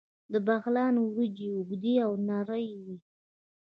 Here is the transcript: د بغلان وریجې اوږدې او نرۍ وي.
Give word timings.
د 0.31 0.33
بغلان 0.47 0.95
وریجې 1.01 1.49
اوږدې 1.55 1.93
او 2.05 2.11
نرۍ 2.27 2.67
وي. 2.83 2.97